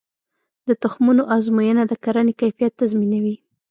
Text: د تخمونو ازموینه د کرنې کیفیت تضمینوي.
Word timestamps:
د 0.67 0.69
تخمونو 0.83 1.23
ازموینه 1.35 1.83
د 1.87 1.93
کرنې 2.03 2.33
کیفیت 2.41 2.71
تضمینوي. 2.81 3.35